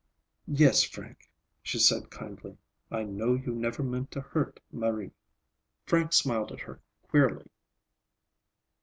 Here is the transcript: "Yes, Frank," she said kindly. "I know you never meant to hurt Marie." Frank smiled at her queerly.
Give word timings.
"Yes, 0.47 0.81
Frank," 0.81 1.29
she 1.61 1.77
said 1.77 2.09
kindly. 2.09 2.57
"I 2.89 3.03
know 3.03 3.35
you 3.35 3.53
never 3.53 3.83
meant 3.83 4.09
to 4.13 4.21
hurt 4.21 4.59
Marie." 4.71 5.11
Frank 5.85 6.11
smiled 6.13 6.51
at 6.51 6.61
her 6.61 6.79
queerly. 7.03 7.51